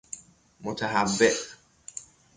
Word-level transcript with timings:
متهوع 0.61 1.55